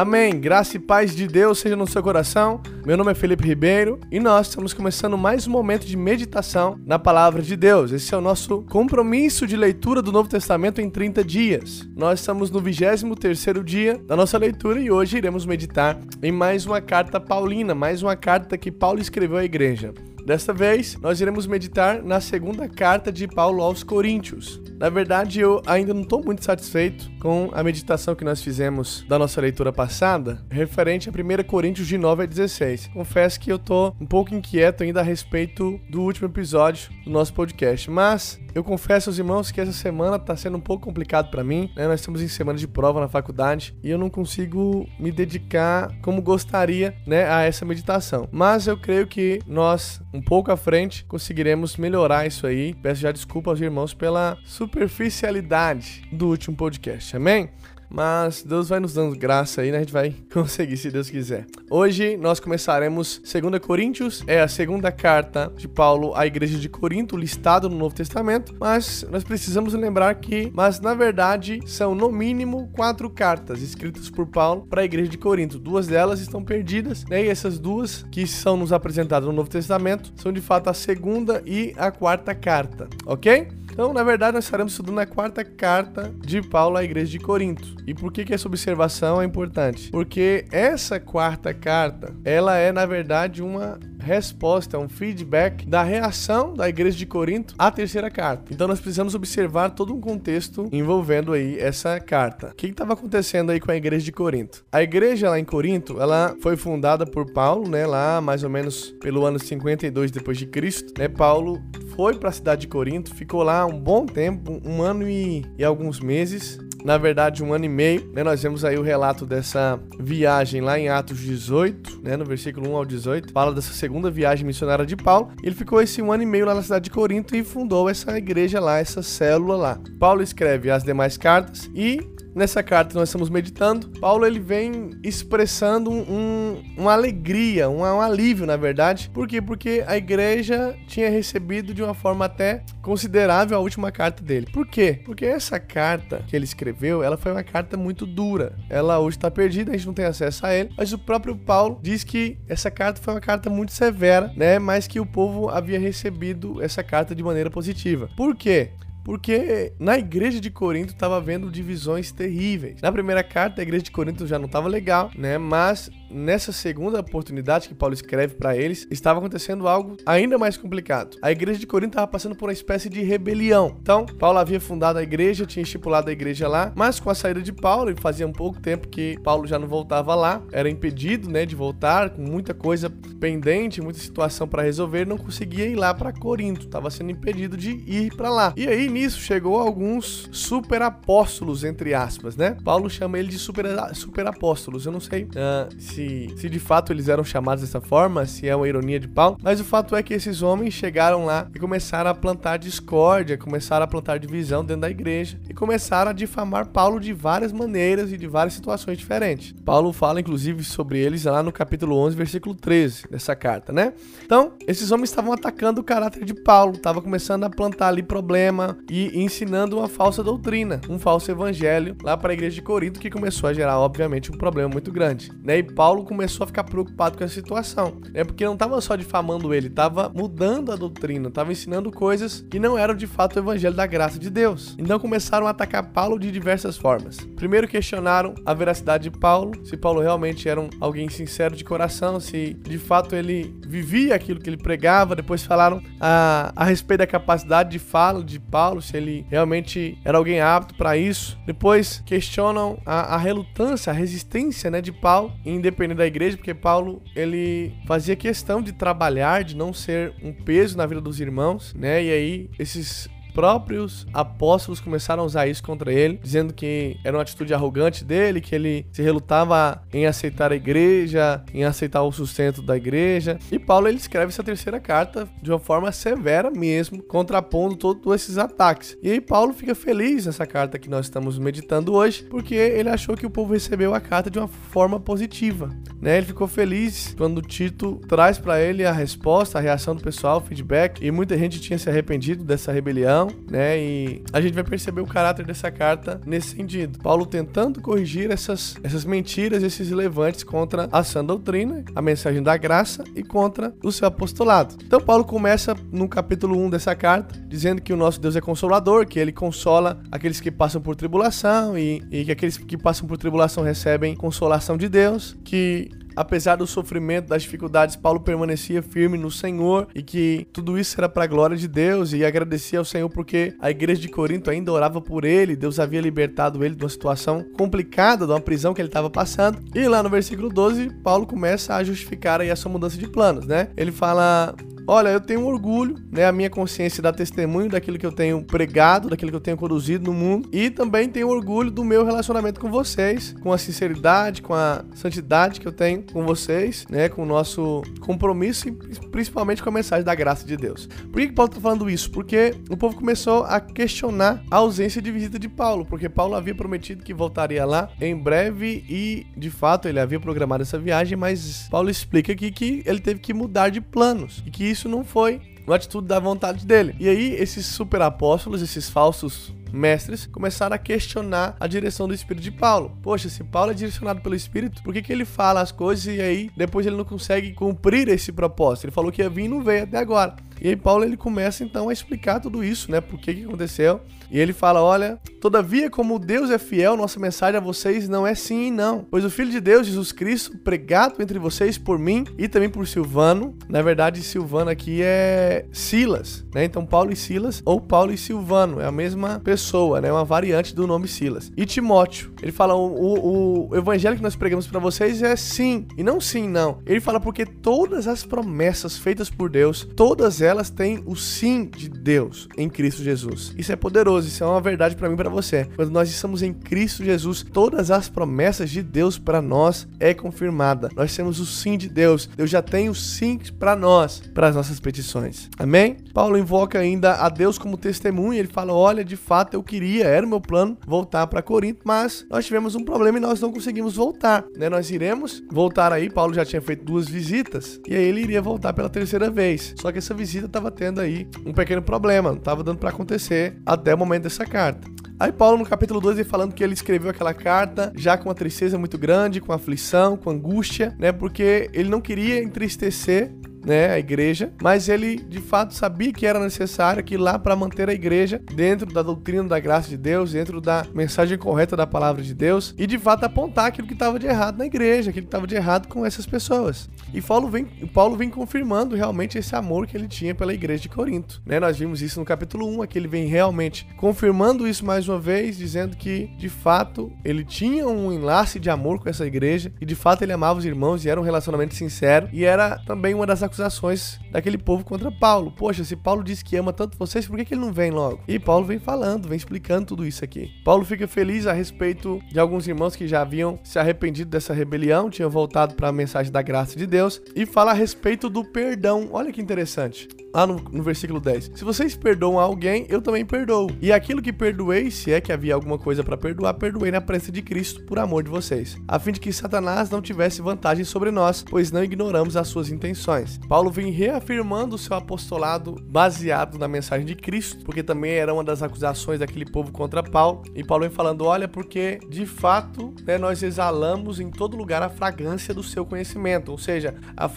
[0.00, 0.40] Amém.
[0.40, 2.62] Graça e paz de Deus seja no seu coração.
[2.86, 6.98] Meu nome é Felipe Ribeiro e nós estamos começando mais um momento de meditação na
[6.98, 7.92] palavra de Deus.
[7.92, 11.86] Esse é o nosso compromisso de leitura do Novo Testamento em 30 dias.
[11.94, 16.80] Nós estamos no 23º dia da nossa leitura e hoje iremos meditar em mais uma
[16.80, 19.92] carta paulina, mais uma carta que Paulo escreveu à igreja.
[20.24, 24.60] Desta vez, nós iremos meditar na segunda carta de Paulo aos Coríntios.
[24.78, 29.18] Na verdade, eu ainda não estou muito satisfeito com a meditação que nós fizemos da
[29.18, 32.88] nossa leitura passada, referente a 1 Coríntios de 9 a 16.
[32.88, 37.34] Confesso que eu estou um pouco inquieto ainda a respeito do último episódio do nosso
[37.34, 41.44] podcast, mas eu confesso aos irmãos que essa semana está sendo um pouco complicado para
[41.44, 41.86] mim, né?
[41.86, 46.22] Nós estamos em semana de prova na faculdade e eu não consigo me dedicar como
[46.22, 48.28] gostaria, né, a essa meditação.
[48.32, 52.74] Mas eu creio que nós um pouco à frente conseguiremos melhorar isso aí.
[52.74, 57.16] Peço já desculpa aos irmãos pela superficialidade do último podcast.
[57.16, 57.48] Amém?
[57.90, 59.78] Mas Deus vai nos dando graça aí, né?
[59.78, 61.46] A gente vai conseguir, se Deus quiser.
[61.68, 67.16] Hoje nós começaremos 2 Coríntios, é a segunda carta de Paulo à igreja de Corinto,
[67.16, 72.68] listado no Novo Testamento, mas nós precisamos lembrar que, mas na verdade, são no mínimo
[72.72, 75.58] quatro cartas escritas por Paulo para a igreja de Corinto.
[75.58, 77.24] Duas delas estão perdidas, né?
[77.24, 81.42] E essas duas que são nos apresentadas no Novo Testamento são de fato a segunda
[81.44, 83.48] e a quarta carta, ok?
[83.80, 87.76] Então, na verdade, nós estaremos estudando a quarta carta de Paulo à igreja de Corinto.
[87.86, 89.90] E por que, que essa observação é importante?
[89.90, 96.68] Porque essa quarta carta, ela é, na verdade, uma resposta, um feedback da reação da
[96.68, 98.52] igreja de Corinto à terceira carta.
[98.52, 102.48] Então nós precisamos observar todo um contexto envolvendo aí essa carta.
[102.48, 104.64] O que estava acontecendo aí com a igreja de Corinto?
[104.72, 108.90] A igreja lá em Corinto, ela foi fundada por Paulo, né, lá mais ou menos
[109.00, 111.08] pelo ano 52 depois de Cristo, né?
[111.08, 111.62] Paulo
[111.94, 115.64] foi para a cidade de Corinto, ficou lá um bom tempo, um ano e, e
[115.64, 118.10] alguns meses, na verdade, um ano e meio.
[118.12, 118.22] Né?
[118.22, 122.16] Nós vemos aí o relato dessa viagem lá em Atos 18, né?
[122.16, 123.32] no versículo 1 ao 18.
[123.32, 125.30] Fala dessa segunda viagem missionária de Paulo.
[125.42, 128.16] Ele ficou esse um ano e meio lá na cidade de Corinto e fundou essa
[128.16, 129.80] igreja lá, essa célula lá.
[129.98, 132.00] Paulo escreve as demais cartas e
[132.34, 138.00] Nessa carta que nós estamos meditando, Paulo ele vem expressando um, uma alegria, um, um,
[138.00, 139.10] alívio, na verdade.
[139.12, 139.42] Por quê?
[139.42, 144.46] Porque a igreja tinha recebido de uma forma até considerável a última carta dele.
[144.52, 145.00] Por quê?
[145.04, 148.56] Porque essa carta que ele escreveu, ela foi uma carta muito dura.
[148.68, 150.70] Ela hoje está perdida, a gente não tem acesso a ele.
[150.76, 154.58] Mas o próprio Paulo diz que essa carta foi uma carta muito severa, né?
[154.58, 158.08] Mas que o povo havia recebido essa carta de maneira positiva.
[158.16, 158.70] Por quê?
[159.10, 162.80] Porque na igreja de Corinto estava havendo divisões terríveis.
[162.80, 165.36] Na primeira carta, a igreja de Corinto já não estava legal, né?
[165.36, 171.16] Mas nessa segunda oportunidade que Paulo escreve para eles, estava acontecendo algo ainda mais complicado.
[171.22, 173.76] A igreja de Corinto estava passando por uma espécie de rebelião.
[173.80, 177.40] Então, Paulo havia fundado a igreja, tinha estipulado a igreja lá, mas com a saída
[177.40, 181.30] de Paulo, e fazia um pouco tempo que Paulo já não voltava lá, era impedido,
[181.30, 182.90] né, de voltar, com muita coisa
[183.20, 187.70] pendente, muita situação para resolver, não conseguia ir lá para Corinto, estava sendo impedido de
[187.86, 188.52] ir para lá.
[188.56, 192.56] E aí nisso chegou alguns super apóstolos entre aspas, né?
[192.64, 194.86] Paulo chama ele de super, super apóstolos.
[194.86, 198.48] Eu não sei uh, se se, se de fato eles eram chamados dessa forma, se
[198.48, 201.58] é uma ironia de Paulo, mas o fato é que esses homens chegaram lá e
[201.58, 206.66] começaram a plantar discórdia, começaram a plantar divisão dentro da igreja e começaram a difamar
[206.66, 209.52] Paulo de várias maneiras e de várias situações diferentes.
[209.64, 213.92] Paulo fala inclusive sobre eles lá no capítulo 11, versículo 13 dessa carta, né?
[214.24, 218.78] Então, esses homens estavam atacando o caráter de Paulo, estavam começando a plantar ali problema
[218.90, 223.10] e ensinando uma falsa doutrina, um falso evangelho lá para a igreja de Corinto que
[223.10, 225.58] começou a gerar obviamente um problema muito grande, né?
[225.58, 228.22] E Paulo Paulo começou a ficar preocupado com essa situação, né?
[228.22, 232.78] Porque não estava só difamando ele, estava mudando a doutrina, estava ensinando coisas que não
[232.78, 234.76] eram de fato o evangelho da graça de Deus.
[234.78, 237.16] Então começaram a atacar Paulo de diversas formas.
[237.34, 242.20] Primeiro questionaram a veracidade de Paulo, se Paulo realmente era um, alguém sincero de coração,
[242.20, 245.16] se de fato ele vivia aquilo que ele pregava.
[245.16, 250.16] Depois falaram a, a respeito da capacidade de fala de Paulo, se ele realmente era
[250.16, 251.36] alguém apto para isso.
[251.44, 256.52] Depois questionam a, a relutância, a resistência né, de Paulo em depender da igreja, porque
[256.52, 261.74] Paulo ele fazia questão de trabalhar, de não ser um peso na vida dos irmãos,
[261.74, 262.04] né?
[262.04, 267.22] E aí esses próprios apóstolos começaram a usar isso contra ele, dizendo que era uma
[267.22, 272.60] atitude arrogante dele, que ele se relutava em aceitar a igreja, em aceitar o sustento
[272.60, 273.38] da igreja.
[273.50, 278.36] E Paulo ele escreve essa terceira carta de uma forma severa mesmo, contrapondo todos esses
[278.36, 278.96] ataques.
[279.02, 283.16] E aí Paulo fica feliz nessa carta que nós estamos meditando hoje, porque ele achou
[283.16, 286.18] que o povo recebeu a carta de uma forma positiva, né?
[286.18, 290.40] Ele ficou feliz quando Tito traz para ele a resposta, a reação do pessoal, o
[290.40, 293.78] feedback, e muita gente tinha se arrependido dessa rebelião perdão, né?
[293.78, 296.98] E a gente vai perceber o caráter dessa carta nesse sentido.
[297.00, 302.56] Paulo tentando corrigir essas, essas mentiras, esses levantes contra a sã doutrina, a mensagem da
[302.56, 304.76] graça e contra o seu apostolado.
[304.84, 309.06] Então Paulo começa no capítulo 1 dessa carta, dizendo que o nosso Deus é consolador,
[309.06, 313.18] que ele consola aqueles que passam por tribulação e, e que aqueles que passam por
[313.18, 319.30] tribulação recebem consolação de Deus, que apesar do sofrimento, das dificuldades, Paulo permanecia firme no
[319.30, 323.08] Senhor e que tudo isso era para a glória de Deus e agradecia ao Senhor
[323.08, 326.88] porque a igreja de Corinto ainda orava por ele, Deus havia libertado ele de uma
[326.88, 329.58] situação complicada, de uma prisão que ele estava passando.
[329.74, 333.46] E lá no versículo 12, Paulo começa a justificar aí a sua mudança de planos,
[333.46, 333.68] né?
[333.76, 334.54] Ele fala:
[334.86, 336.26] Olha, eu tenho orgulho, né?
[336.26, 340.04] A minha consciência dá testemunho daquilo que eu tenho pregado, daquilo que eu tenho conduzido
[340.04, 340.48] no mundo.
[340.52, 345.60] E também tenho orgulho do meu relacionamento com vocês, com a sinceridade, com a santidade
[345.60, 347.08] que eu tenho com vocês, né?
[347.08, 348.72] Com o nosso compromisso e
[349.08, 350.86] principalmente com a mensagem da graça de Deus.
[350.86, 352.10] Por que, que Paulo está falando isso?
[352.10, 356.54] Porque o povo começou a questionar a ausência de visita de Paulo, porque Paulo havia
[356.54, 361.68] prometido que voltaria lá em breve e, de fato, ele havia programado essa viagem, mas
[361.70, 365.40] Paulo explica aqui que ele teve que mudar de planos e que isso não foi
[365.66, 366.94] uma atitude da vontade dele.
[366.98, 372.42] E aí, esses super apóstolos, esses falsos mestres começaram a questionar a direção do Espírito
[372.42, 372.96] de Paulo.
[373.02, 376.20] Poxa, se Paulo é direcionado pelo Espírito, por que, que ele fala as coisas e
[376.20, 378.86] aí depois ele não consegue cumprir esse propósito?
[378.86, 380.36] Ele falou que ia vir e não veio até agora.
[380.60, 383.00] E aí Paulo ele começa então a explicar tudo isso, né?
[383.00, 387.56] Por que, que aconteceu e ele fala: Olha, todavia, como Deus é fiel, nossa mensagem
[387.56, 389.04] a vocês não é sim e não.
[389.10, 392.86] Pois o Filho de Deus, Jesus Cristo, pregado entre vocês por mim e também por
[392.86, 393.56] Silvano.
[393.68, 396.64] Na verdade, Silvano aqui é Silas, né?
[396.64, 400.12] Então, Paulo e Silas, ou Paulo e Silvano, é a mesma pessoa, né?
[400.12, 401.50] Uma variante do nome Silas.
[401.56, 405.86] E Timóteo, ele fala: o, o, o evangelho que nós pregamos para vocês é sim,
[405.96, 406.78] e não sim, não.
[406.86, 411.88] Ele fala porque todas as promessas feitas por Deus, todas elas têm o sim de
[411.88, 413.54] Deus em Cristo Jesus.
[413.56, 415.66] Isso é poderoso isso é uma verdade para mim e para você.
[415.76, 420.88] Quando nós estamos em Cristo Jesus, todas as promessas de Deus para nós é confirmada.
[420.94, 422.28] Nós temos o sim de Deus.
[422.36, 425.48] Deus já tem o sim para nós, para as nossas petições.
[425.58, 425.96] Amém?
[426.12, 428.40] Paulo invoca ainda a Deus como testemunha.
[428.40, 432.26] Ele fala: "Olha, de fato eu queria, era o meu plano voltar para Corinto, mas
[432.28, 434.68] nós tivemos um problema e nós não conseguimos voltar, né?
[434.68, 436.10] Nós iremos voltar aí.
[436.10, 439.74] Paulo já tinha feito duas visitas e aí ele iria voltar pela terceira vez.
[439.78, 443.56] Só que essa visita estava tendo aí um pequeno problema, não estava dando para acontecer
[443.64, 444.88] até o momento momento dessa carta.
[445.18, 448.78] Aí Paulo no capítulo 12 falando que ele escreveu aquela carta já com uma tristeza
[448.78, 451.12] muito grande, com aflição, com angústia, né?
[451.12, 453.30] Porque ele não queria entristecer
[453.64, 457.88] né, a igreja, mas ele de fato sabia que era necessário que lá para manter
[457.88, 462.22] a igreja dentro da doutrina da graça de Deus, dentro da mensagem correta da palavra
[462.22, 465.28] de Deus e de fato apontar aquilo que estava de errado na igreja, aquilo que
[465.28, 466.88] estava de errado com essas pessoas.
[467.12, 470.88] E Paulo vem, Paulo vem confirmando realmente esse amor que ele tinha pela igreja de
[470.88, 471.42] Corinto.
[471.44, 471.60] Né?
[471.60, 475.56] Nós vimos isso no capítulo 1, aqui ele vem realmente confirmando isso mais uma vez,
[475.56, 479.94] dizendo que de fato ele tinha um enlace de amor com essa igreja e de
[479.94, 483.42] fato ele amava os irmãos e era um relacionamento sincero e era também uma das
[483.50, 485.50] acusações daquele povo contra Paulo.
[485.50, 488.20] Poxa, se Paulo disse que ama tanto vocês, por que, que ele não vem logo?
[488.26, 490.50] E Paulo vem falando, vem explicando tudo isso aqui.
[490.64, 495.10] Paulo fica feliz a respeito de alguns irmãos que já haviam se arrependido dessa rebelião,
[495.10, 499.08] tinham voltado para a mensagem da graça de Deus, e fala a respeito do perdão.
[499.12, 501.52] Olha que interessante lá no, no, versículo 10.
[501.54, 503.70] Se vocês perdoam alguém, eu também perdoo.
[503.80, 507.32] E aquilo que perdoei, se é que havia alguma coisa para perdoar, perdoei na presença
[507.32, 511.10] de Cristo por amor de vocês, a fim de que Satanás não tivesse vantagem sobre
[511.10, 513.38] nós, pois não ignoramos as suas intenções.
[513.48, 518.44] Paulo vem reafirmando o seu apostolado baseado na mensagem de Cristo, porque também era uma
[518.44, 520.42] das acusações daquele povo contra Paulo.
[520.54, 524.88] E Paulo vem falando: olha, porque de fato né, nós exalamos em todo lugar a
[524.88, 527.28] fragrância do seu conhecimento, ou seja, a,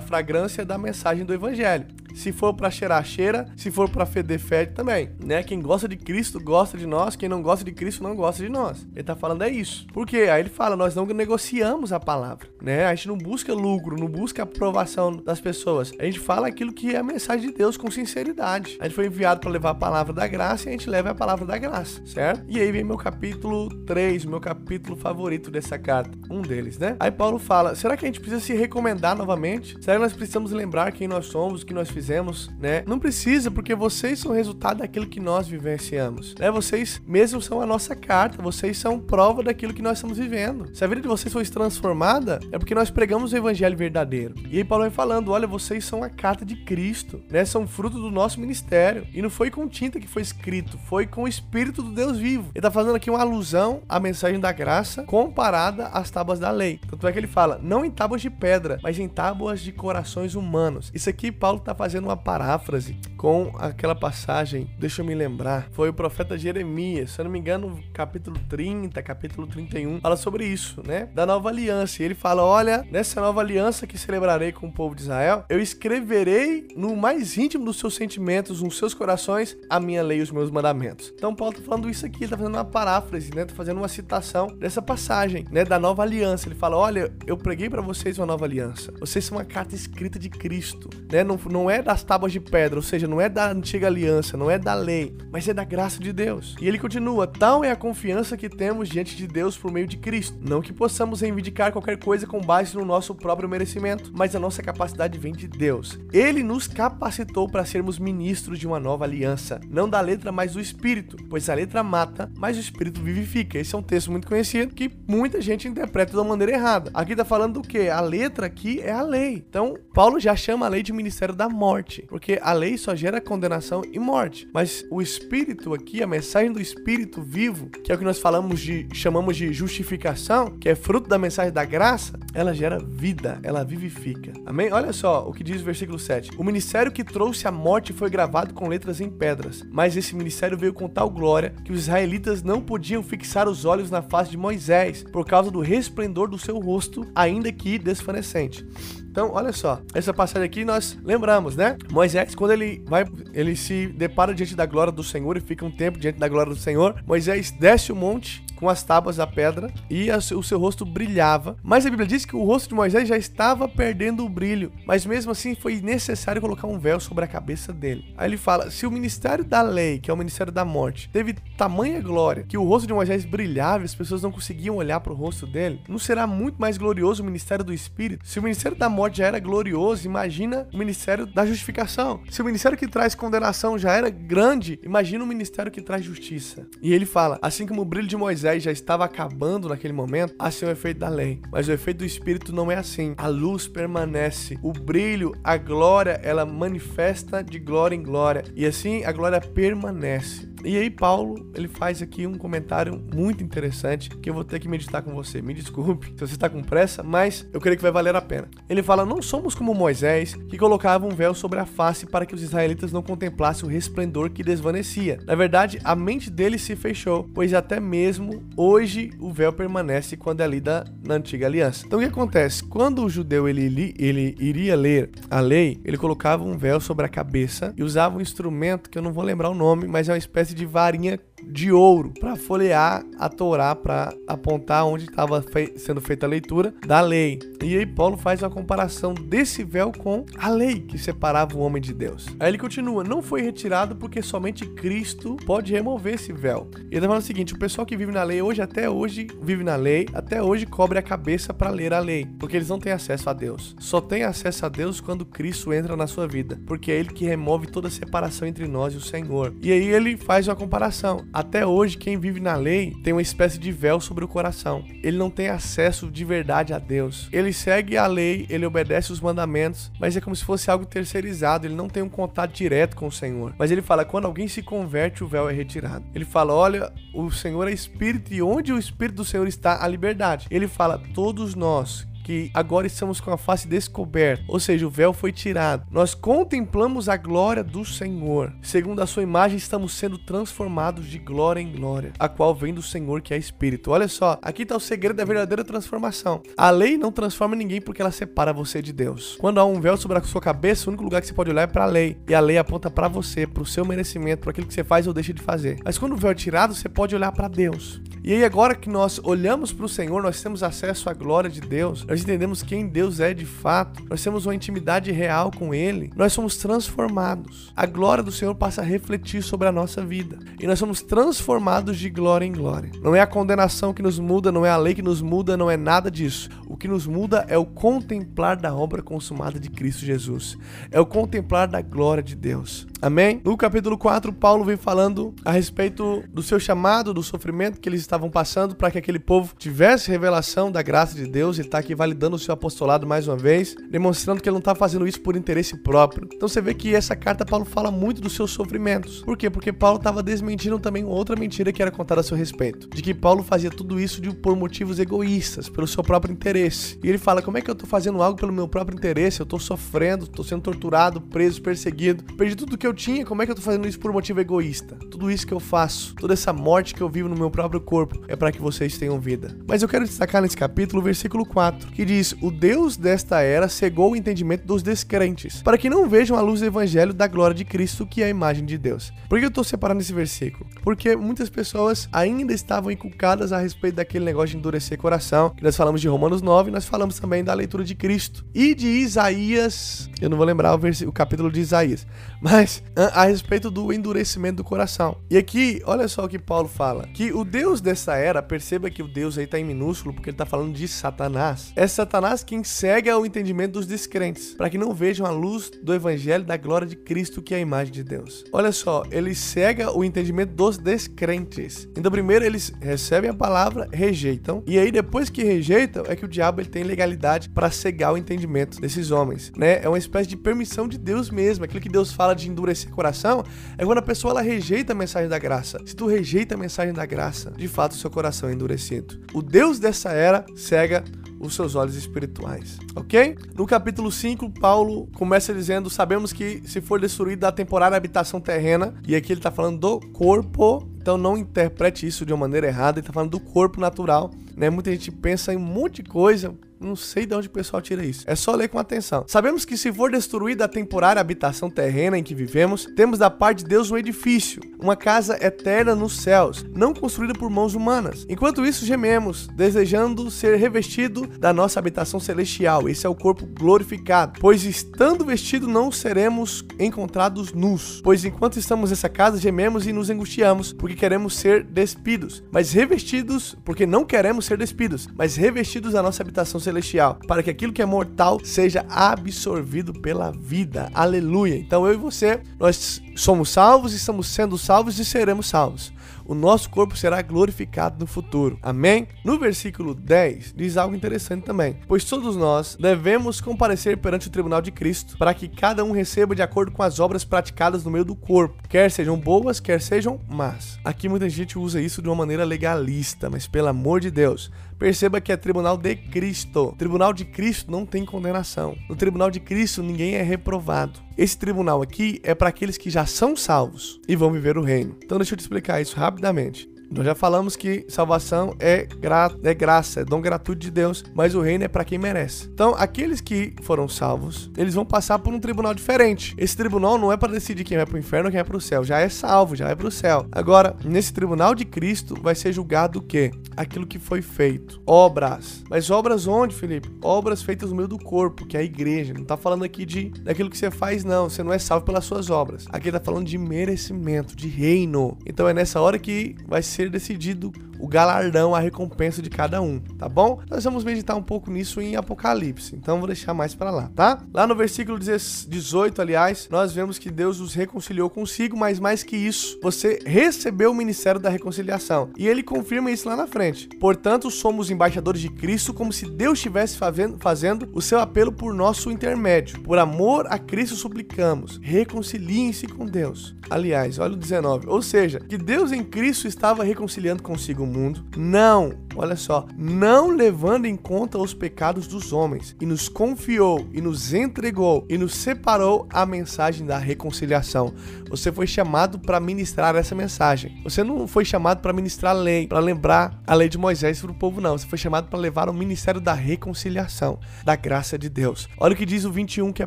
[0.00, 1.86] fragrância da mensagem do evangelho.
[2.14, 3.46] Se for para cheirar, cheira.
[3.56, 5.10] Se for para feder, fede também.
[5.24, 5.42] Né?
[5.42, 7.16] Quem gosta de Cristo gosta de nós.
[7.16, 8.86] Quem não gosta de Cristo não gosta de nós.
[8.94, 9.86] Ele tá falando é isso.
[9.92, 10.28] Por quê?
[10.30, 12.48] Aí ele fala: nós não negociamos a palavra.
[12.62, 12.86] Né?
[12.86, 15.92] A gente não busca lucro, não busca aprovação das pessoas.
[15.98, 18.76] A gente fala aquilo que é a mensagem de Deus com sinceridade.
[18.80, 21.14] A gente foi enviado para levar a palavra da graça e a gente leva a
[21.14, 22.44] palavra da graça, certo?
[22.48, 26.18] E aí vem meu capítulo 3, meu capítulo favorito dessa carta.
[26.30, 26.96] Um deles, né?
[27.00, 29.76] Aí Paulo fala: será que a gente precisa se recomendar novamente?
[29.80, 32.19] Será que nós precisamos lembrar quem nós somos, o que nós fizemos?
[32.20, 32.82] Fizemos, né?
[32.86, 36.50] Não precisa, porque vocês são resultado daquilo que nós vivenciamos, né?
[36.50, 40.74] Vocês mesmos são a nossa carta, vocês são prova daquilo que nós estamos vivendo.
[40.74, 44.34] Se a vida de vocês foi transformada, é porque nós pregamos o evangelho verdadeiro.
[44.48, 47.44] E aí Paulo vai falando, olha, vocês são a carta de Cristo, né?
[47.44, 49.06] São fruto do nosso ministério.
[49.12, 52.50] E não foi com tinta que foi escrito, foi com o Espírito do Deus vivo.
[52.54, 56.80] Ele tá fazendo aqui uma alusão à mensagem da graça comparada às tábuas da lei.
[56.88, 60.34] Tanto é que ele fala, não em tábuas de pedra, mas em tábuas de corações
[60.34, 60.90] humanos.
[60.94, 65.88] Isso aqui Paulo tá fazendo uma paráfrase com aquela passagem, deixa eu me lembrar, foi
[65.88, 70.82] o profeta Jeremias, se eu não me engano, capítulo 30, capítulo 31, fala sobre isso,
[70.86, 71.08] né?
[71.14, 72.02] Da nova aliança.
[72.02, 75.60] E ele fala: Olha, nessa nova aliança que celebrarei com o povo de Israel, eu
[75.60, 80.30] escreverei no mais íntimo dos seus sentimentos, nos seus corações, a minha lei e os
[80.30, 81.12] meus mandamentos.
[81.14, 83.44] Então, Paulo tá falando isso aqui, ele tá fazendo uma paráfrase, né?
[83.44, 85.64] Tá fazendo uma citação dessa passagem, né?
[85.64, 86.48] Da nova aliança.
[86.48, 88.92] Ele fala: Olha, eu preguei para vocês uma nova aliança.
[88.98, 91.22] Vocês são uma carta escrita de Cristo, né?
[91.22, 94.50] Não, não é das tábuas de pedra, ou seja, não é da antiga aliança, não
[94.50, 96.56] é da lei, mas é da graça de Deus.
[96.60, 99.98] E ele continua: Tal é a confiança que temos diante de Deus por meio de
[99.98, 100.38] Cristo.
[100.40, 104.62] Não que possamos reivindicar qualquer coisa com base no nosso próprio merecimento, mas a nossa
[104.62, 105.98] capacidade vem de Deus.
[106.12, 110.60] Ele nos capacitou para sermos ministros de uma nova aliança, não da letra, mas do
[110.60, 113.58] espírito, pois a letra mata, mas o espírito vivifica.
[113.58, 116.90] Esse é um texto muito conhecido que muita gente interpreta de uma maneira errada.
[116.94, 117.88] Aqui está falando do que?
[117.88, 119.44] A letra aqui é a lei.
[119.48, 123.20] Então, Paulo já chama a lei de ministério da morte, porque a lei só gera
[123.20, 124.48] condenação e morte.
[124.52, 128.60] Mas o espírito aqui, a mensagem do espírito vivo, que é o que nós falamos
[128.60, 133.64] de chamamos de justificação, que é fruto da mensagem da graça, ela gera vida, ela
[133.64, 134.32] vivifica.
[134.46, 134.72] Amém?
[134.72, 136.30] Olha só o que diz o versículo 7.
[136.38, 140.56] O ministério que trouxe a morte foi gravado com letras em pedras, mas esse ministério
[140.56, 144.36] veio com tal glória que os israelitas não podiam fixar os olhos na face de
[144.36, 148.66] Moisés por causa do resplendor do seu rosto, ainda que desfanecente.
[149.10, 151.76] Então, olha só, essa passagem aqui nós lembramos, né?
[151.90, 155.70] Moisés, quando ele vai, ele se depara diante da glória do Senhor e fica um
[155.70, 156.94] tempo diante da glória do Senhor.
[157.04, 161.56] Moisés desce o monte com as tábuas da pedra e o seu rosto brilhava.
[161.62, 165.06] Mas a Bíblia diz que o rosto de Moisés já estava perdendo o brilho, mas
[165.06, 168.14] mesmo assim foi necessário colocar um véu sobre a cabeça dele.
[168.16, 171.34] Aí ele fala: se o ministério da lei, que é o ministério da morte, teve
[171.56, 175.12] tamanha glória que o rosto de Moisés brilhava e as pessoas não conseguiam olhar para
[175.12, 178.26] o rosto dele, não será muito mais glorioso o ministério do Espírito?
[178.26, 182.20] Se o ministério da morte já era glorioso, imagina o ministério da justificação.
[182.28, 186.66] Se o ministério que traz condenação já era grande, imagina o ministério que traz justiça.
[186.82, 190.34] E ele fala: assim como o brilho de Moisés Moisés já estava acabando naquele momento,
[190.38, 191.40] assim é o efeito da lei.
[191.52, 193.14] Mas o efeito do Espírito não é assim.
[193.16, 198.44] A luz permanece, o brilho, a glória, ela manifesta de glória em glória.
[198.54, 200.49] E assim a glória permanece.
[200.64, 204.68] E aí Paulo, ele faz aqui um comentário muito interessante que eu vou ter que
[204.68, 205.40] meditar com você.
[205.40, 208.48] Me desculpe se você está com pressa, mas eu creio que vai valer a pena.
[208.68, 212.34] Ele fala: "Não somos como Moisés, que colocava um véu sobre a face para que
[212.34, 215.18] os israelitas não contemplassem o resplendor que desvanecia.
[215.24, 220.40] Na verdade, a mente deles se fechou, pois até mesmo hoje o véu permanece quando
[220.40, 221.86] é lida na antiga aliança.
[221.86, 222.64] Então o que acontece?
[222.64, 227.08] Quando o judeu ele, ele iria ler a lei, ele colocava um véu sobre a
[227.08, 230.18] cabeça e usava um instrumento que eu não vou lembrar o nome, mas é uma
[230.18, 235.44] espécie espécie de varinha de ouro para folhear a Torá, para apontar onde estava
[235.76, 237.38] sendo feita a leitura da lei.
[237.62, 241.82] E aí Paulo faz uma comparação desse véu com a lei que separava o homem
[241.82, 242.26] de Deus.
[242.38, 246.68] Aí ele continua: não foi retirado porque somente Cristo pode remover esse véu.
[246.90, 249.26] E ele tá falando o seguinte: o pessoal que vive na lei hoje, até hoje,
[249.42, 252.78] vive na lei, até hoje cobre a cabeça para ler a lei, porque eles não
[252.78, 253.76] têm acesso a Deus.
[253.78, 257.24] Só tem acesso a Deus quando Cristo entra na sua vida, porque é Ele que
[257.24, 259.54] remove toda a separação entre nós e o Senhor.
[259.62, 261.24] E aí ele faz uma comparação.
[261.32, 264.84] Até hoje, quem vive na lei tem uma espécie de véu sobre o coração.
[265.02, 267.28] Ele não tem acesso de verdade a Deus.
[267.32, 271.66] Ele segue a lei, ele obedece os mandamentos, mas é como se fosse algo terceirizado.
[271.66, 273.54] Ele não tem um contato direto com o Senhor.
[273.58, 276.04] Mas ele fala: quando alguém se converte, o véu é retirado.
[276.14, 279.88] Ele fala: olha, o Senhor é Espírito e onde o Espírito do Senhor está, a
[279.88, 280.48] liberdade.
[280.50, 285.12] Ele fala: todos nós que agora estamos com a face descoberta, ou seja, o véu
[285.12, 285.84] foi tirado.
[285.90, 288.52] Nós contemplamos a glória do Senhor.
[288.62, 292.82] Segundo a sua imagem, estamos sendo transformados de glória em glória, a qual vem do
[292.82, 293.90] Senhor que é Espírito.
[293.90, 296.40] Olha só, aqui está o segredo da verdadeira transformação.
[296.56, 299.36] A lei não transforma ninguém porque ela separa você de Deus.
[299.40, 301.62] Quando há um véu sobre a sua cabeça, o único lugar que você pode olhar
[301.62, 304.52] é para a lei, e a lei aponta para você, para o seu merecimento, para
[304.52, 305.80] aquilo que você faz ou deixa de fazer.
[305.84, 308.00] Mas quando o véu é tirado, você pode olhar para Deus.
[308.22, 311.60] E aí agora que nós olhamos para o Senhor, nós temos acesso à glória de
[311.60, 316.10] Deus, nós entendemos quem Deus é de fato, nós temos uma intimidade real com Ele,
[316.16, 317.72] nós somos transformados.
[317.76, 321.98] A glória do Senhor passa a refletir sobre a nossa vida e nós somos transformados
[321.98, 322.90] de glória em glória.
[323.02, 325.70] Não é a condenação que nos muda, não é a lei que nos muda, não
[325.70, 326.48] é nada disso.
[326.66, 330.56] O que nos muda é o contemplar da obra consumada de Cristo Jesus,
[330.90, 332.89] é o contemplar da glória de Deus.
[333.02, 333.40] Amém?
[333.42, 338.02] No capítulo 4, Paulo vem falando a respeito do seu chamado, do sofrimento que eles
[338.02, 341.58] estavam passando para que aquele povo tivesse revelação da graça de Deus.
[341.58, 344.74] Ele está aqui validando o seu apostolado mais uma vez, demonstrando que ele não está
[344.74, 346.28] fazendo isso por interesse próprio.
[346.30, 349.22] Então você vê que essa carta Paulo fala muito dos seus sofrimentos.
[349.22, 349.48] Por quê?
[349.48, 353.14] Porque Paulo estava desmentindo também outra mentira que era contada a seu respeito, de que
[353.14, 356.98] Paulo fazia tudo isso de, por motivos egoístas, pelo seu próprio interesse.
[357.02, 359.40] E ele fala: como é que eu estou fazendo algo pelo meu próprio interesse?
[359.40, 363.24] Eu estou sofrendo, estou sendo torturado, preso, perseguido, perdi tudo que eu tinha.
[363.24, 364.96] Como é que eu estou fazendo isso por motivo egoísta?
[365.10, 368.22] Tudo isso que eu faço, toda essa morte que eu vivo no meu próprio corpo,
[368.28, 369.56] é para que vocês tenham vida.
[369.66, 373.68] Mas eu quero destacar nesse capítulo o versículo 4, que diz: O Deus desta era
[373.68, 377.54] cegou o entendimento dos descrentes, para que não vejam a luz do evangelho da glória
[377.54, 379.12] de Cristo, que é a imagem de Deus.
[379.28, 380.68] Por que eu estou separando esse versículo?
[380.82, 385.76] Porque muitas pessoas ainda estavam inculcadas a respeito daquele negócio de endurecer coração, que nós
[385.76, 390.28] falamos de Romanos 9, nós falamos também da leitura de Cristo e de Isaías, eu
[390.28, 392.06] não vou lembrar o, o capítulo de Isaías,
[392.40, 395.16] mas a, respeito do endurecimento do coração.
[395.30, 399.02] E aqui, olha só o que Paulo fala, que o Deus dessa era, perceba que
[399.02, 401.72] o Deus aí está em minúsculo, porque ele está falando de Satanás.
[401.76, 405.94] É Satanás quem cega o entendimento dos descrentes, para que não vejam a luz do
[405.94, 408.44] evangelho da glória de Cristo, que é a imagem de Deus.
[408.52, 411.88] Olha só, ele cega o entendimento dos descrentes.
[411.96, 416.28] Então, primeiro eles recebem a palavra, rejeitam, e aí depois que rejeitam, é que o
[416.28, 419.80] diabo ele tem legalidade para cegar o entendimento desses homens, né?
[419.82, 421.64] É uma espécie de permissão de Deus mesmo.
[421.64, 423.44] Aquilo que Deus fala de endurecer coração
[423.76, 425.78] é quando a pessoa ela rejeita a mensagem da graça.
[425.84, 429.20] Se tu rejeita a mensagem da graça, de fato o seu coração é endurecido.
[429.34, 431.04] O Deus dessa era cega
[431.38, 433.34] os seus olhos espirituais, ok?
[433.56, 438.94] No capítulo 5, Paulo começa dizendo: Sabemos que se for destruída a temporária habitação terrena,
[439.06, 442.98] e aqui ele está falando do corpo, então não interprete isso de uma maneira errada,
[442.98, 444.68] ele está falando do corpo natural, né?
[444.68, 448.02] Muita gente pensa em um monte de coisa, não sei de onde o pessoal tira
[448.02, 448.24] isso.
[448.26, 449.24] É só ler com atenção.
[449.28, 453.58] Sabemos que se for destruída a temporária habitação terrena em que vivemos, temos da parte
[453.58, 458.24] de Deus um edifício, uma casa eterna nos céus, não construída por mãos humanas.
[458.28, 462.88] Enquanto isso, gememos, desejando ser revestido da nossa habitação celestial.
[462.88, 464.40] Esse é o corpo glorificado.
[464.40, 468.00] Pois estando vestido, não seremos encontrados nus.
[468.02, 472.42] Pois enquanto estamos nessa casa, gememos e nos angustiamos, porque queremos ser despidos.
[472.50, 477.42] Mas revestidos, porque não queremos ser despidos, mas revestidos da nossa habitação celestial celestial, para
[477.42, 480.90] que aquilo que é mortal seja absorvido pela vida.
[480.94, 481.56] Aleluia.
[481.56, 485.92] Então eu e você, nós somos salvos estamos sendo salvos e seremos salvos
[486.30, 488.56] o nosso corpo será glorificado no futuro.
[488.62, 489.08] Amém?
[489.24, 491.78] No versículo 10 diz algo interessante também.
[491.88, 496.32] Pois todos nós devemos comparecer perante o tribunal de Cristo, para que cada um receba
[496.32, 500.20] de acordo com as obras praticadas no meio do corpo, quer sejam boas, quer sejam
[500.28, 500.78] más.
[500.84, 505.20] Aqui muita gente usa isso de uma maneira legalista, mas pelo amor de Deus, perceba
[505.20, 506.74] que é tribunal de Cristo.
[506.78, 508.74] Tribunal de Cristo não tem condenação.
[508.88, 510.98] No tribunal de Cristo ninguém é reprovado.
[511.18, 514.96] Esse tribunal aqui é para aqueles que já são salvos e vão viver o reino.
[515.04, 516.66] Então deixa eu te explicar isso rapidamente.
[516.90, 521.36] Nós já falamos que salvação é, gra é graça, é dom gratuito de Deus, mas
[521.36, 522.48] o reino é para quem merece.
[522.52, 526.34] Então, aqueles que foram salvos, eles vão passar por um tribunal diferente.
[526.36, 528.56] Esse tribunal não é para decidir quem vai para o inferno ou quem vai para
[528.56, 530.26] o céu, já é salvo, já é para o céu.
[530.32, 533.30] Agora, nesse tribunal de Cristo vai ser julgado o quê?
[533.56, 535.62] Aquilo que foi feito, obras.
[535.70, 536.90] Mas obras onde, Felipe?
[537.02, 539.14] Obras feitas no meio do corpo, que é a igreja.
[539.14, 541.30] Não está falando aqui de daquilo que você faz, não.
[541.30, 542.66] Você não é salvo pelas suas obras.
[542.70, 545.16] Aqui está falando de merecimento, de reino.
[545.24, 549.60] Então é nessa hora que vai ser ser decidido o galardão, a recompensa de cada
[549.60, 550.40] um, tá bom?
[550.48, 554.22] Nós vamos meditar um pouco nisso em Apocalipse, então vou deixar mais para lá, tá?
[554.32, 559.16] Lá no versículo 18, aliás, nós vemos que Deus os reconciliou consigo, mas mais que
[559.16, 562.10] isso, você recebeu o ministério da reconciliação.
[562.16, 563.68] E ele confirma isso lá na frente.
[563.78, 568.90] Portanto, somos embaixadores de Cristo, como se Deus estivesse fazendo, o seu apelo por nosso
[568.90, 569.60] intermédio.
[569.60, 573.34] Por amor a Cristo suplicamos, reconciliem-se com Deus.
[573.48, 574.68] Aliás, olha o 19.
[574.68, 578.04] Ou seja, que Deus em Cristo estava reconciliando consigo mundo.
[578.16, 583.80] Não, olha só, não levando em conta os pecados dos homens, e nos confiou, e
[583.80, 587.72] nos entregou, e nos separou a mensagem da reconciliação.
[588.08, 590.60] Você foi chamado para ministrar essa mensagem.
[590.64, 594.10] Você não foi chamado para ministrar a lei, para lembrar a lei de Moisés para
[594.10, 594.58] o povo, não.
[594.58, 598.48] Você foi chamado para levar o ministério da reconciliação, da graça de Deus.
[598.58, 599.66] Olha o que diz o 21, que é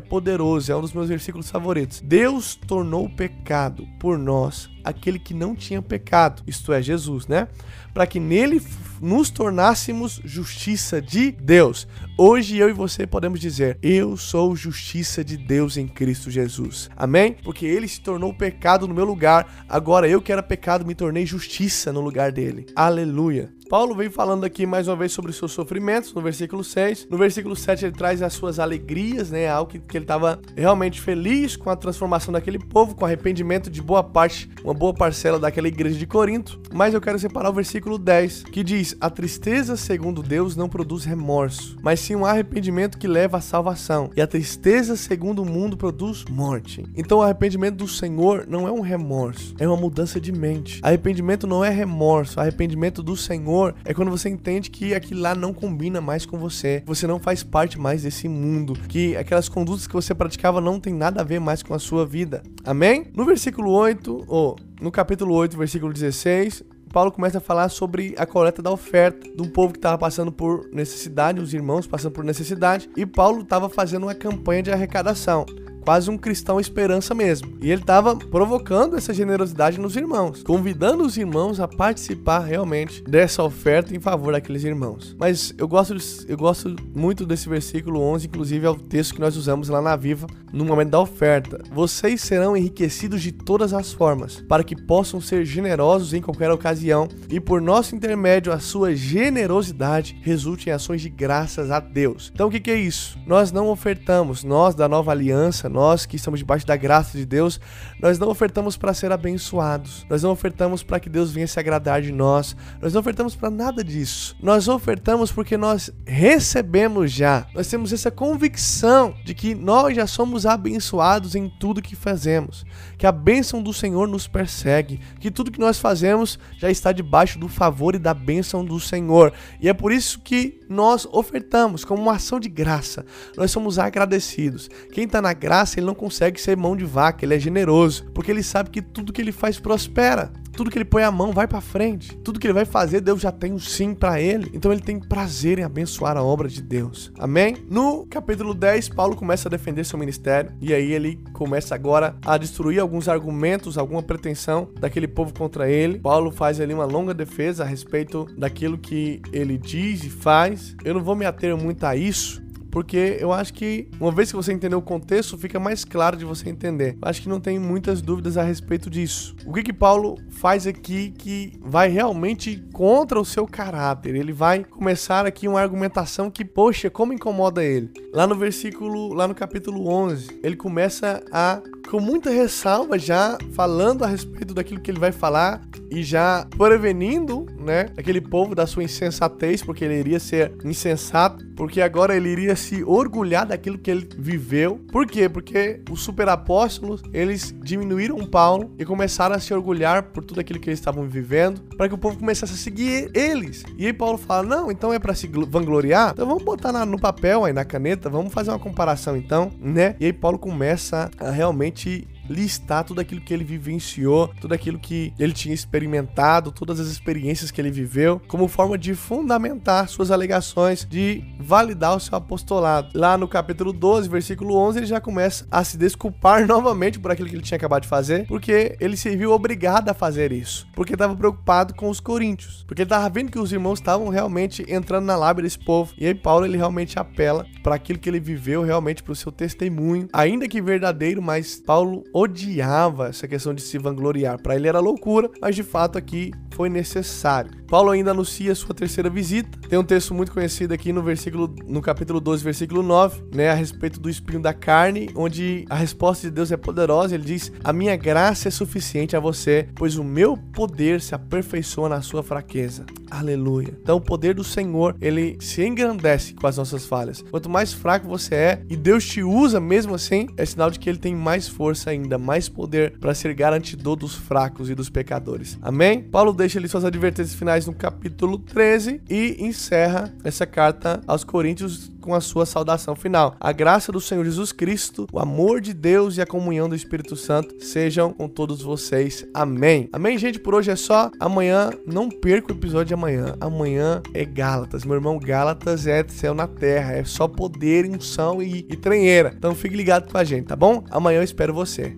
[0.00, 2.00] poderoso, é um dos meus versículos favoritos.
[2.00, 7.48] Deus tornou o pecado por nós aquele que não tinha pecado, isto é, Jesus, né?
[7.92, 8.60] Para que nele
[9.00, 11.86] nos tornássemos justiça de Deus.
[12.18, 16.90] Hoje eu e você podemos dizer: Eu sou justiça de Deus em Cristo Jesus.
[16.96, 17.36] Amém?
[17.44, 21.24] Porque ele se tornou pecado no meu lugar, agora eu que era pecado me tornei
[21.24, 22.66] justiça no lugar dele.
[22.74, 23.53] Aleluia.
[23.74, 27.08] Paulo vem falando aqui mais uma vez sobre os seus sofrimentos, no versículo 6.
[27.10, 29.48] No versículo 7 ele traz as suas alegrias, né?
[29.48, 33.68] Algo que, que ele estava realmente feliz com a transformação daquele povo, com o arrependimento
[33.68, 36.60] de boa parte, uma boa parcela daquela igreja de Corinto.
[36.72, 41.04] Mas eu quero separar o versículo 10, que diz: A tristeza, segundo Deus, não produz
[41.04, 44.08] remorso, mas sim um arrependimento que leva à salvação.
[44.16, 46.86] E a tristeza, segundo o mundo, produz morte.
[46.96, 50.78] Então o arrependimento do Senhor não é um remorso, é uma mudança de mente.
[50.80, 55.52] Arrependimento não é remorso, arrependimento do Senhor é quando você entende que aquilo lá não
[55.52, 59.94] combina mais com você, você não faz parte mais desse mundo, que aquelas condutas que
[59.94, 62.42] você praticava não tem nada a ver mais com a sua vida.
[62.64, 63.06] Amém?
[63.14, 68.24] No versículo 8, ou no capítulo 8, versículo 16, Paulo começa a falar sobre a
[68.24, 72.22] coleta da oferta de um povo que estava passando por necessidade, os irmãos passando por
[72.22, 75.44] necessidade, e Paulo estava fazendo uma campanha de arrecadação
[75.84, 77.56] quase um cristão esperança mesmo.
[77.60, 83.42] E ele estava provocando essa generosidade nos irmãos, convidando os irmãos a participar realmente dessa
[83.42, 85.14] oferta em favor daqueles irmãos.
[85.18, 85.94] Mas eu gosto,
[86.26, 89.94] eu gosto muito desse versículo 11, inclusive é o texto que nós usamos lá na
[89.94, 91.60] Viva no momento da oferta.
[91.72, 97.08] Vocês serão enriquecidos de todas as formas, para que possam ser generosos em qualquer ocasião
[97.28, 102.30] e por nosso intermédio a sua generosidade resulte em ações de graças a Deus.
[102.32, 103.18] Então o que, que é isso?
[103.26, 107.60] Nós não ofertamos, nós da nova aliança, nós que estamos debaixo da graça de Deus,
[108.00, 112.00] nós não ofertamos para ser abençoados, nós não ofertamos para que Deus venha se agradar
[112.00, 114.36] de nós, nós não ofertamos para nada disso.
[114.40, 120.46] Nós ofertamos porque nós recebemos já, nós temos essa convicção de que nós já somos
[120.46, 122.64] abençoados em tudo que fazemos,
[122.96, 127.38] que a bênção do Senhor nos persegue, que tudo que nós fazemos já está debaixo
[127.38, 129.32] do favor e da bênção do Senhor.
[129.60, 133.04] E é por isso que nós ofertamos como uma ação de graça.
[133.36, 134.68] Nós somos agradecidos.
[134.92, 138.30] Quem está na graça, ele não consegue ser mão de vaca, ele é generoso, porque
[138.30, 140.32] ele sabe que tudo que ele faz prospera.
[140.56, 142.16] Tudo que ele põe a mão vai para frente.
[142.18, 144.50] Tudo que ele vai fazer, Deus já tem um sim para ele.
[144.54, 147.12] Então ele tem prazer em abençoar a obra de Deus.
[147.18, 147.56] Amém?
[147.68, 152.38] No capítulo 10, Paulo começa a defender seu ministério e aí ele começa agora a
[152.38, 155.98] destruir alguns argumentos, alguma pretensão daquele povo contra ele.
[155.98, 160.76] Paulo faz ali uma longa defesa a respeito daquilo que ele diz e faz.
[160.84, 162.43] Eu não vou me ater muito a isso,
[162.74, 166.24] porque eu acho que uma vez que você entender o contexto, fica mais claro de
[166.24, 166.98] você entender.
[167.00, 169.36] Eu acho que não tem muitas dúvidas a respeito disso.
[169.46, 174.16] O que que Paulo faz aqui que vai realmente contra o seu caráter?
[174.16, 177.92] Ele vai começar aqui uma argumentação que, poxa, como incomoda ele.
[178.12, 184.04] Lá no versículo, lá no capítulo 11, ele começa a com muita ressalva já falando
[184.04, 188.82] a respeito daquilo que ele vai falar e já prevenindo, né, aquele povo da sua
[188.82, 194.08] insensatez, porque ele iria ser insensato, porque agora ele iria se orgulhar daquilo que ele
[194.18, 194.80] viveu.
[194.90, 195.28] Por quê?
[195.28, 200.68] Porque os superapóstolos, eles diminuíram Paulo e começaram a se orgulhar por tudo aquilo que
[200.68, 203.62] eles estavam vivendo, para que o povo começasse a seguir eles.
[203.78, 206.10] E aí Paulo fala: "Não, então é para se vangloriar?
[206.12, 209.94] Então vamos botar na, no papel aí na caneta, vamos fazer uma comparação então, né?"
[210.00, 214.78] E aí Paulo começa a realmente realmente listar tudo aquilo que ele vivenciou, tudo aquilo
[214.78, 220.10] que ele tinha experimentado, todas as experiências que ele viveu, como forma de fundamentar suas
[220.10, 222.90] alegações, de validar o seu apostolado.
[222.94, 227.28] Lá no capítulo 12, versículo 11, ele já começa a se desculpar novamente por aquilo
[227.28, 230.94] que ele tinha acabado de fazer, porque ele se viu obrigado a fazer isso, porque
[230.94, 235.04] estava preocupado com os coríntios, porque ele estava vendo que os irmãos estavam realmente entrando
[235.04, 235.92] na lábia desse povo.
[235.98, 239.32] E aí Paulo ele realmente apela para aquilo que ele viveu, realmente para o seu
[239.32, 244.40] testemunho, ainda que verdadeiro, mas Paulo odiava essa questão de se vangloriar.
[244.40, 247.50] Para ele era loucura, mas de fato aqui foi necessário.
[247.66, 249.58] Paulo ainda anuncia sua terceira visita.
[249.68, 253.54] Tem um texto muito conhecido aqui no versículo no capítulo 12, versículo 9, né, a
[253.54, 257.14] respeito do espinho da carne, onde a resposta de Deus é poderosa.
[257.14, 261.88] Ele diz: "A minha graça é suficiente a você, pois o meu poder se aperfeiçoa
[261.88, 263.76] na sua fraqueza." Aleluia.
[263.80, 267.22] Então o poder do Senhor, ele se engrandece com as nossas falhas.
[267.30, 270.88] Quanto mais fraco você é e Deus te usa mesmo assim, é sinal de que
[270.88, 275.58] ele tem mais força ainda, mais poder para ser garantidor dos fracos e dos pecadores.
[275.62, 276.02] Amém?
[276.02, 281.90] Paulo deixa ali suas advertências finais no capítulo 13 e encerra essa carta aos Coríntios
[282.02, 283.34] com a sua saudação final.
[283.40, 287.16] A graça do Senhor Jesus Cristo, o amor de Deus e a comunhão do Espírito
[287.16, 289.26] Santo sejam com todos vocês.
[289.32, 289.88] Amém.
[289.90, 290.38] Amém, gente?
[290.38, 291.10] Por hoje é só.
[291.18, 293.34] Amanhã, não perca o episódio de amanhã.
[293.40, 294.84] Amanhã é Gálatas.
[294.84, 296.92] Meu irmão, Gálatas é céu na terra.
[296.92, 299.32] É só poder, unção e, e trenheira.
[299.34, 300.84] Então fique ligado com a gente, tá bom?
[300.90, 301.96] Amanhã eu espero você.